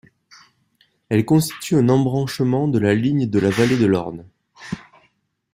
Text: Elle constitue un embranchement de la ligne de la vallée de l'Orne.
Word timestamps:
Elle 1.09 1.25
constitue 1.25 1.75
un 1.75 1.87
embranchement 1.87 2.67
de 2.67 2.79
la 2.79 2.95
ligne 2.95 3.29
de 3.29 3.37
la 3.37 3.51
vallée 3.51 3.77
de 3.77 3.85
l'Orne. 3.85 4.25